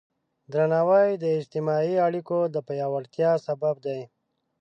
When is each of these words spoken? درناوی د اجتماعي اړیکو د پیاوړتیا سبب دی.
درناوی 0.53 1.09
د 1.17 1.25
اجتماعي 1.39 1.95
اړیکو 2.07 2.37
د 2.53 2.55
پیاوړتیا 2.67 3.31
سبب 3.47 3.75
دی. 3.85 4.01